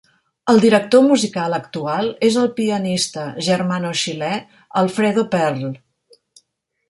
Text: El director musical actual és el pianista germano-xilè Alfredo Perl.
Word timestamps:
El 0.51 0.59
director 0.61 1.01
musical 1.07 1.55
actual 1.57 2.07
és 2.29 2.37
el 2.43 2.47
pianista 2.59 3.25
germano-xilè 3.49 4.31
Alfredo 4.83 5.27
Perl. 5.37 5.63